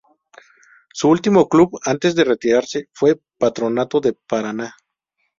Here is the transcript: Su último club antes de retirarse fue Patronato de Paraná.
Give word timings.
Su 0.93 1.09
último 1.09 1.47
club 1.47 1.79
antes 1.85 2.15
de 2.15 2.23
retirarse 2.23 2.89
fue 2.91 3.21
Patronato 3.37 3.99
de 4.01 4.13
Paraná. 4.13 4.73